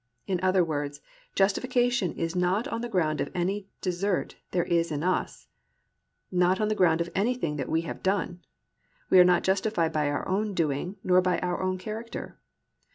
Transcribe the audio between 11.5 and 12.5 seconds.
own character.